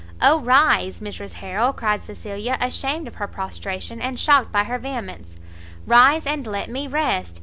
"Oh 0.19 0.39
rise, 0.41 0.99
Mrs 0.99 1.33
Harrel," 1.33 1.73
cried 1.73 2.01
Cecilia, 2.01 2.57
ashamed 2.59 3.07
of 3.07 3.13
her 3.21 3.27
prostration, 3.27 4.01
and 4.01 4.19
shocked 4.19 4.51
by 4.51 4.63
her 4.63 4.79
vehemence, 4.79 5.37
"rise 5.85 6.25
and 6.25 6.47
let 6.47 6.71
me 6.71 6.87
rest! 6.87 7.39